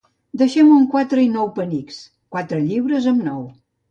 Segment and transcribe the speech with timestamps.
[0.41, 2.01] Deixem-ho en quatre i nou penics:
[2.37, 3.45] quatre lliures amb nou.